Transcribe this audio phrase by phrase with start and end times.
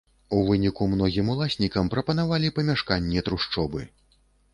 [0.35, 3.81] У выніку многім уласнікам прапанавалі памяшканні-трушчобы.